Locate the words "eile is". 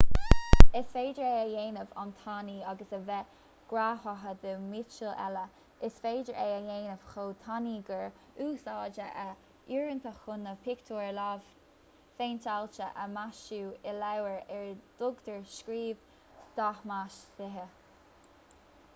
5.25-5.99